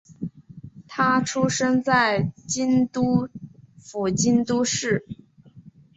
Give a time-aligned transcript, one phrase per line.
[0.87, 3.29] 她出生在京都
[3.77, 5.05] 府京都市。